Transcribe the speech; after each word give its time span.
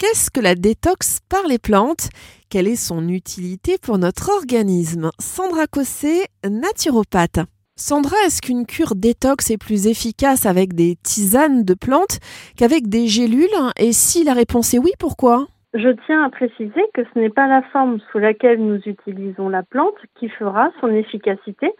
Qu'est-ce 0.00 0.30
que 0.30 0.40
la 0.40 0.54
détox 0.54 1.20
par 1.28 1.46
les 1.46 1.58
plantes? 1.58 2.08
Quelle 2.48 2.68
est 2.68 2.82
son 2.88 3.06
utilité 3.10 3.76
pour 3.76 3.98
notre 3.98 4.30
organisme? 4.34 5.10
Sandra 5.18 5.66
Cossé, 5.66 6.24
naturopathe. 6.42 7.40
Sandra, 7.76 8.16
est-ce 8.24 8.40
qu'une 8.40 8.64
cure 8.64 8.94
détox 8.96 9.50
est 9.50 9.58
plus 9.58 9.88
efficace 9.88 10.46
avec 10.46 10.72
des 10.72 10.96
tisanes 11.02 11.64
de 11.64 11.74
plantes 11.74 12.18
qu'avec 12.56 12.88
des 12.88 13.08
gélules? 13.08 13.60
Et 13.78 13.92
si 13.92 14.24
la 14.24 14.32
réponse 14.32 14.72
est 14.72 14.78
oui, 14.78 14.92
pourquoi? 14.98 15.48
Je 15.74 15.90
tiens 16.06 16.24
à 16.24 16.30
préciser 16.30 16.80
que 16.94 17.02
ce 17.12 17.18
n'est 17.18 17.28
pas 17.28 17.46
la 17.46 17.60
forme 17.70 17.98
sous 18.10 18.18
laquelle 18.18 18.58
nous 18.58 18.80
utilisons 18.86 19.50
la 19.50 19.62
plante 19.62 20.00
qui 20.18 20.30
fera 20.30 20.70
son 20.80 20.88
efficacité, 20.94 21.72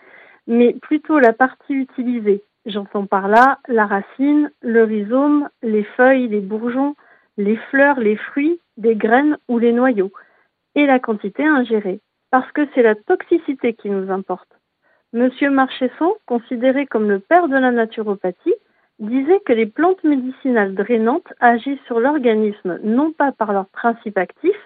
mais 0.46 0.74
plutôt 0.82 1.18
la 1.18 1.32
partie 1.32 1.72
utilisée. 1.72 2.44
J'entends 2.66 3.06
par 3.06 3.28
là 3.28 3.60
la 3.66 3.86
racine, 3.86 4.50
le 4.60 4.84
rhizome, 4.84 5.48
les 5.62 5.84
feuilles, 5.96 6.28
les 6.28 6.40
bourgeons, 6.40 6.96
les 7.40 7.56
fleurs, 7.56 7.98
les 7.98 8.16
fruits, 8.16 8.60
des 8.76 8.94
graines 8.94 9.38
ou 9.48 9.58
les 9.58 9.72
noyaux, 9.72 10.12
et 10.74 10.86
la 10.86 10.98
quantité 10.98 11.44
ingérée, 11.44 12.00
parce 12.30 12.50
que 12.52 12.68
c'est 12.74 12.82
la 12.82 12.94
toxicité 12.94 13.74
qui 13.74 13.90
nous 13.90 14.10
importe. 14.10 14.48
Monsieur 15.12 15.50
Marchesson, 15.50 16.14
considéré 16.26 16.86
comme 16.86 17.08
le 17.08 17.18
père 17.18 17.48
de 17.48 17.56
la 17.56 17.72
naturopathie, 17.72 18.54
disait 19.00 19.40
que 19.46 19.54
les 19.54 19.66
plantes 19.66 20.04
médicinales 20.04 20.74
drainantes 20.74 21.32
agissent 21.40 21.82
sur 21.86 21.98
l'organisme 21.98 22.78
non 22.84 23.10
pas 23.10 23.32
par 23.32 23.52
leur 23.52 23.66
principe 23.70 24.18
actif, 24.18 24.56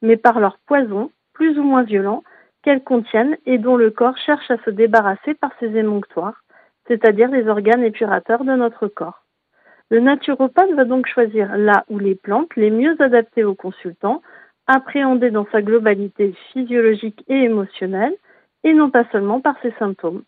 mais 0.00 0.16
par 0.16 0.40
leur 0.40 0.58
poison, 0.66 1.10
plus 1.34 1.58
ou 1.58 1.64
moins 1.64 1.82
violent, 1.82 2.22
qu'elles 2.62 2.84
contiennent 2.84 3.36
et 3.44 3.58
dont 3.58 3.76
le 3.76 3.90
corps 3.90 4.16
cherche 4.18 4.50
à 4.50 4.58
se 4.64 4.70
débarrasser 4.70 5.34
par 5.34 5.50
ses 5.58 5.76
émonctoires, 5.76 6.44
c'est-à-dire 6.86 7.28
les 7.28 7.48
organes 7.48 7.82
épurateurs 7.82 8.44
de 8.44 8.52
notre 8.52 8.86
corps. 8.86 9.24
Le 9.90 9.98
naturopathe 9.98 10.72
va 10.72 10.84
donc 10.84 11.06
choisir 11.06 11.56
là 11.56 11.84
où 11.88 11.98
les 11.98 12.14
plantes 12.14 12.54
les 12.56 12.70
mieux 12.70 12.94
adaptées 13.00 13.44
au 13.44 13.54
consultant, 13.54 14.22
appréhendées 14.66 15.30
dans 15.30 15.46
sa 15.50 15.62
globalité 15.62 16.32
physiologique 16.52 17.24
et 17.28 17.42
émotionnelle, 17.42 18.14
et 18.62 18.72
non 18.72 18.90
pas 18.90 19.04
seulement 19.10 19.40
par 19.40 19.56
ses 19.62 19.72
symptômes. 19.78 20.22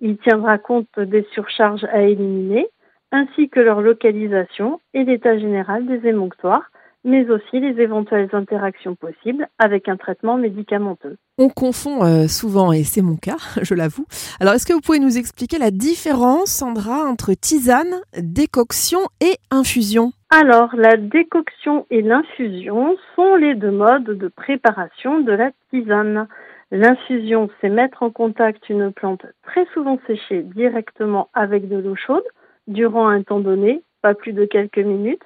Il 0.00 0.18
tiendra 0.18 0.58
compte 0.58 0.98
des 0.98 1.26
surcharges 1.32 1.84
à 1.84 2.02
éliminer, 2.02 2.68
ainsi 3.12 3.48
que 3.48 3.60
leur 3.60 3.80
localisation 3.80 4.80
et 4.92 5.04
l'état 5.04 5.38
général 5.38 5.86
des 5.86 6.06
émonctoires, 6.06 6.69
mais 7.04 7.28
aussi 7.30 7.60
les 7.60 7.80
éventuelles 7.80 8.28
interactions 8.32 8.94
possibles 8.94 9.48
avec 9.58 9.88
un 9.88 9.96
traitement 9.96 10.36
médicamenteux. 10.36 11.16
On 11.38 11.48
confond 11.48 12.04
euh, 12.04 12.26
souvent, 12.26 12.72
et 12.72 12.84
c'est 12.84 13.02
mon 13.02 13.16
cas, 13.16 13.38
je 13.62 13.74
l'avoue. 13.74 14.06
Alors, 14.40 14.54
est-ce 14.54 14.66
que 14.66 14.72
vous 14.72 14.80
pouvez 14.80 14.98
nous 14.98 15.18
expliquer 15.18 15.58
la 15.58 15.70
différence, 15.70 16.50
Sandra, 16.50 17.04
entre 17.06 17.32
tisane, 17.32 18.00
décoction 18.18 19.00
et 19.20 19.36
infusion? 19.50 20.12
Alors, 20.30 20.76
la 20.76 20.96
décoction 20.96 21.86
et 21.90 22.02
l'infusion 22.02 22.96
sont 23.16 23.34
les 23.36 23.54
deux 23.54 23.70
modes 23.70 24.04
de 24.04 24.28
préparation 24.28 25.20
de 25.20 25.32
la 25.32 25.50
tisane. 25.70 26.28
L'infusion, 26.70 27.48
c'est 27.60 27.68
mettre 27.68 28.02
en 28.02 28.10
contact 28.10 28.68
une 28.68 28.92
plante 28.92 29.26
très 29.42 29.66
souvent 29.74 29.98
séchée 30.06 30.42
directement 30.42 31.28
avec 31.34 31.68
de 31.68 31.78
l'eau 31.78 31.96
chaude 31.96 32.22
durant 32.68 33.08
un 33.08 33.22
temps 33.22 33.40
donné, 33.40 33.82
pas 34.02 34.14
plus 34.14 34.32
de 34.32 34.44
quelques 34.44 34.78
minutes, 34.78 35.24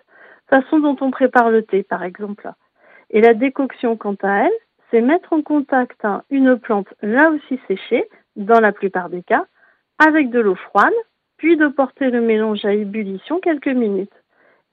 façon 0.49 0.79
dont 0.79 0.97
on 1.01 1.11
prépare 1.11 1.51
le 1.51 1.63
thé 1.63 1.83
par 1.83 2.03
exemple. 2.03 2.51
Et 3.11 3.21
la 3.21 3.35
décoction, 3.35 3.97
quant 3.97 4.17
à 4.23 4.47
elle, 4.47 4.53
c'est 4.91 5.01
mettre 5.01 5.33
en 5.33 5.43
contact 5.43 6.01
une 6.31 6.59
plante 6.59 6.89
là 7.03 7.31
aussi 7.31 7.61
séchée, 7.69 8.09
dans 8.37 8.61
la 8.61 8.73
plupart 8.73 9.11
des 9.11 9.23
cas, 9.23 9.47
avec 9.99 10.31
de 10.31 10.41
l'eau 10.41 10.57
froide, 10.57 10.93
puis 11.37 11.57
de 11.57 11.69
porter 11.69 12.11
le 12.11 12.21
mélange 12.21 12.65
à 12.65 12.73
ébullition 12.73 13.41
quelques 13.41 13.69
minutes. 13.69 14.13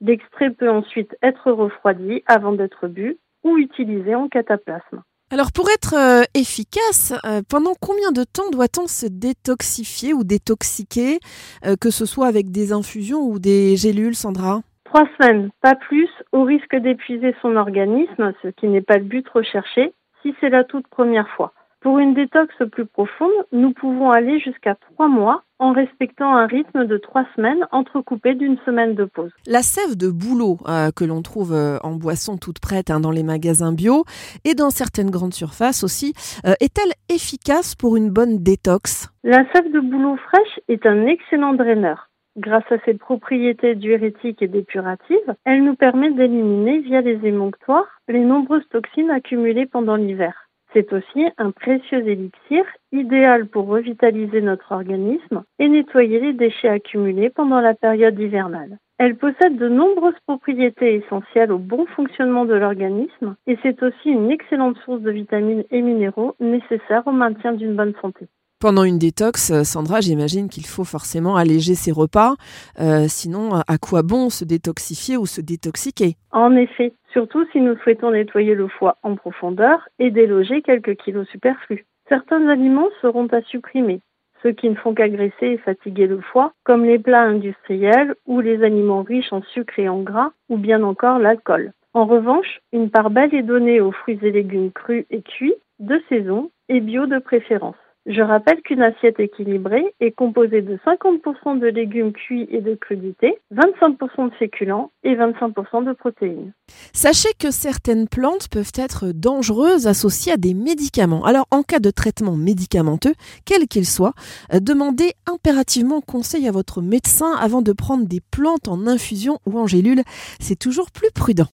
L'extrait 0.00 0.50
peut 0.50 0.70
ensuite 0.70 1.16
être 1.22 1.52
refroidi 1.52 2.22
avant 2.26 2.52
d'être 2.52 2.88
bu 2.88 3.18
ou 3.44 3.56
utilisé 3.58 4.14
en 4.14 4.28
cataplasme. 4.28 5.02
Alors 5.30 5.50
pour 5.50 5.70
être 5.70 5.94
euh, 5.94 6.24
efficace, 6.34 7.14
euh, 7.24 7.40
pendant 7.48 7.72
combien 7.80 8.12
de 8.12 8.22
temps 8.22 8.50
doit-on 8.50 8.86
se 8.86 9.06
détoxifier 9.06 10.12
ou 10.12 10.24
détoxiquer, 10.24 11.20
euh, 11.64 11.74
que 11.80 11.90
ce 11.90 12.04
soit 12.04 12.26
avec 12.26 12.50
des 12.50 12.72
infusions 12.72 13.22
ou 13.22 13.38
des 13.38 13.76
gélules, 13.76 14.14
Sandra? 14.14 14.60
Trois 14.92 15.08
semaines, 15.18 15.48
pas 15.62 15.74
plus, 15.74 16.10
au 16.32 16.42
risque 16.42 16.76
d'épuiser 16.76 17.34
son 17.40 17.56
organisme, 17.56 18.34
ce 18.42 18.48
qui 18.48 18.68
n'est 18.68 18.82
pas 18.82 18.98
le 18.98 19.04
but 19.04 19.26
recherché, 19.26 19.94
si 20.20 20.34
c'est 20.38 20.50
la 20.50 20.64
toute 20.64 20.86
première 20.86 21.30
fois. 21.30 21.54
Pour 21.80 21.98
une 21.98 22.12
détox 22.12 22.54
plus 22.70 22.84
profonde, 22.84 23.32
nous 23.52 23.72
pouvons 23.72 24.10
aller 24.10 24.38
jusqu'à 24.38 24.74
trois 24.74 25.08
mois 25.08 25.44
en 25.58 25.72
respectant 25.72 26.36
un 26.36 26.46
rythme 26.46 26.84
de 26.84 26.98
trois 26.98 27.24
semaines 27.34 27.66
entrecoupé 27.72 28.34
d'une 28.34 28.58
semaine 28.66 28.94
de 28.94 29.06
pause. 29.06 29.30
La 29.46 29.62
sève 29.62 29.96
de 29.96 30.10
bouleau 30.10 30.58
euh, 30.68 30.90
que 30.94 31.06
l'on 31.06 31.22
trouve 31.22 31.54
euh, 31.54 31.78
en 31.82 31.92
boisson 31.92 32.36
toute 32.36 32.60
prête 32.60 32.90
hein, 32.90 33.00
dans 33.00 33.12
les 33.12 33.22
magasins 33.22 33.72
bio 33.72 34.04
et 34.44 34.52
dans 34.52 34.68
certaines 34.68 35.10
grandes 35.10 35.32
surfaces 35.32 35.84
aussi, 35.84 36.12
euh, 36.44 36.52
est-elle 36.60 36.92
efficace 37.08 37.74
pour 37.74 37.96
une 37.96 38.10
bonne 38.10 38.42
détox? 38.42 39.08
La 39.24 39.50
sève 39.54 39.72
de 39.72 39.80
bouleau 39.80 40.18
fraîche 40.18 40.60
est 40.68 40.84
un 40.84 41.06
excellent 41.06 41.54
draineur. 41.54 42.10
Grâce 42.38 42.70
à 42.72 42.78
ses 42.86 42.94
propriétés 42.94 43.74
diurétiques 43.74 44.40
et 44.40 44.48
dépuratives, 44.48 45.34
elle 45.44 45.64
nous 45.64 45.74
permet 45.74 46.10
d'éliminer 46.10 46.78
via 46.78 47.02
les 47.02 47.26
émonctoires 47.26 48.00
les 48.08 48.24
nombreuses 48.24 48.66
toxines 48.70 49.10
accumulées 49.10 49.66
pendant 49.66 49.96
l'hiver. 49.96 50.48
C'est 50.72 50.90
aussi 50.94 51.26
un 51.36 51.50
précieux 51.50 52.08
élixir, 52.08 52.64
idéal 52.90 53.46
pour 53.48 53.66
revitaliser 53.66 54.40
notre 54.40 54.72
organisme 54.72 55.42
et 55.58 55.68
nettoyer 55.68 56.20
les 56.20 56.32
déchets 56.32 56.70
accumulés 56.70 57.28
pendant 57.28 57.60
la 57.60 57.74
période 57.74 58.18
hivernale. 58.18 58.78
Elle 58.96 59.16
possède 59.16 59.58
de 59.58 59.68
nombreuses 59.68 60.18
propriétés 60.26 60.94
essentielles 60.94 61.52
au 61.52 61.58
bon 61.58 61.84
fonctionnement 61.84 62.46
de 62.46 62.54
l'organisme 62.54 63.36
et 63.46 63.58
c'est 63.62 63.82
aussi 63.82 64.08
une 64.08 64.30
excellente 64.30 64.78
source 64.78 65.02
de 65.02 65.10
vitamines 65.10 65.64
et 65.70 65.82
minéraux 65.82 66.34
nécessaires 66.40 67.06
au 67.06 67.12
maintien 67.12 67.52
d'une 67.52 67.76
bonne 67.76 67.94
santé. 68.00 68.26
Pendant 68.62 68.84
une 68.84 69.00
détox, 69.00 69.50
euh, 69.50 69.64
Sandra, 69.64 70.00
j'imagine 70.00 70.48
qu'il 70.48 70.66
faut 70.66 70.84
forcément 70.84 71.34
alléger 71.34 71.74
ses 71.74 71.90
repas. 71.90 72.36
Euh, 72.78 73.06
sinon, 73.08 73.54
à 73.54 73.76
quoi 73.76 74.02
bon 74.02 74.30
se 74.30 74.44
détoxifier 74.44 75.16
ou 75.16 75.26
se 75.26 75.40
détoxiquer? 75.40 76.14
En 76.30 76.54
effet, 76.54 76.92
surtout 77.12 77.44
si 77.50 77.60
nous 77.60 77.76
souhaitons 77.78 78.12
nettoyer 78.12 78.54
le 78.54 78.68
foie 78.68 78.98
en 79.02 79.16
profondeur 79.16 79.88
et 79.98 80.12
déloger 80.12 80.62
quelques 80.62 80.94
kilos 80.94 81.26
superflus. 81.26 81.84
Certains 82.08 82.46
aliments 82.46 82.90
seront 83.00 83.26
à 83.32 83.42
supprimer, 83.42 84.00
ceux 84.44 84.52
qui 84.52 84.70
ne 84.70 84.76
font 84.76 84.94
qu'agresser 84.94 85.46
et 85.46 85.58
fatiguer 85.58 86.06
le 86.06 86.20
foie, 86.20 86.52
comme 86.62 86.84
les 86.84 87.00
plats 87.00 87.24
industriels 87.24 88.14
ou 88.26 88.38
les 88.38 88.62
aliments 88.62 89.02
riches 89.02 89.32
en 89.32 89.42
sucre 89.42 89.76
et 89.80 89.88
en 89.88 90.02
gras, 90.02 90.30
ou 90.48 90.56
bien 90.56 90.84
encore 90.84 91.18
l'alcool. 91.18 91.72
En 91.94 92.06
revanche, 92.06 92.60
une 92.72 92.90
part 92.90 93.10
belle 93.10 93.34
est 93.34 93.42
donnée 93.42 93.80
aux 93.80 93.90
fruits 93.90 94.20
et 94.22 94.30
légumes 94.30 94.70
crus 94.70 95.04
et 95.10 95.22
cuits, 95.22 95.56
de 95.80 96.00
saison 96.08 96.52
et 96.68 96.78
bio 96.78 97.06
de 97.06 97.18
préférence. 97.18 97.74
Je 98.06 98.20
rappelle 98.20 98.60
qu'une 98.62 98.82
assiette 98.82 99.20
équilibrée 99.20 99.94
est 100.00 100.10
composée 100.10 100.60
de 100.60 100.76
50% 100.84 101.60
de 101.60 101.68
légumes 101.68 102.12
cuits 102.12 102.48
et 102.50 102.60
de 102.60 102.74
crudités, 102.74 103.38
25% 103.54 104.30
de 104.30 104.34
féculents 104.34 104.90
et 105.04 105.14
25% 105.14 105.84
de 105.84 105.92
protéines. 105.92 106.52
Sachez 106.92 107.28
que 107.38 107.52
certaines 107.52 108.08
plantes 108.08 108.48
peuvent 108.48 108.72
être 108.74 109.12
dangereuses 109.12 109.86
associées 109.86 110.32
à 110.32 110.36
des 110.36 110.52
médicaments. 110.52 111.24
Alors 111.24 111.46
en 111.52 111.62
cas 111.62 111.78
de 111.78 111.90
traitement 111.90 112.36
médicamenteux, 112.36 113.14
quel 113.44 113.68
qu'il 113.68 113.86
soit, 113.86 114.14
euh, 114.52 114.58
demandez 114.58 115.12
impérativement 115.32 116.00
conseil 116.00 116.48
à 116.48 116.52
votre 116.52 116.82
médecin 116.82 117.32
avant 117.40 117.62
de 117.62 117.72
prendre 117.72 118.08
des 118.08 118.20
plantes 118.32 118.66
en 118.66 118.88
infusion 118.88 119.38
ou 119.46 119.60
en 119.60 119.68
gélule. 119.68 120.02
C'est 120.40 120.58
toujours 120.58 120.90
plus 120.90 121.10
prudent. 121.14 121.46